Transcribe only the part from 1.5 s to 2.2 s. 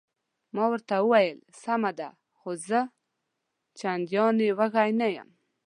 سمه ده،